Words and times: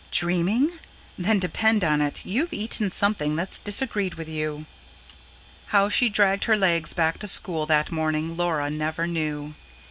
Dreaming? 0.09 0.79
Then 1.15 1.37
depend 1.37 1.83
on 1.83 2.01
it 2.01 2.25
you've 2.25 2.53
eaten 2.53 2.89
something 2.89 3.35
that's 3.35 3.59
disagreed 3.59 4.15
with 4.15 4.27
you." 4.27 4.65
How 5.67 5.89
she 5.89 6.09
dragged 6.09 6.45
her 6.45 6.57
legs 6.57 6.95
back 6.95 7.19
to 7.19 7.27
school 7.27 7.67
that 7.67 7.91
morning, 7.91 8.35
Laura 8.35 8.71
never 8.71 9.05
knew. 9.05 9.53